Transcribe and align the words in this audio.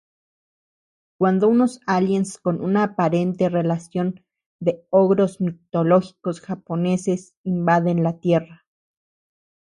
Cuando 1.19 1.47
unos 1.47 1.79
aliens 1.85 2.39
con 2.39 2.59
una 2.59 2.81
aparente 2.81 3.49
relación 3.49 4.25
de 4.59 4.83
ogros 4.89 5.39
mitológicos 5.41 6.41
japoneses 6.41 7.35
invaden 7.43 8.01
la 8.01 8.19
tierra. 8.19 8.65